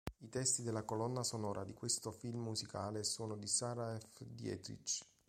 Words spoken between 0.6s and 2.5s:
della colonna sonora di questo film